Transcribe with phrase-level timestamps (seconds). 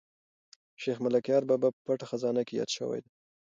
[0.81, 3.11] شیخ ملکیار بابا په پټه خزانه کې یاد شوی دی.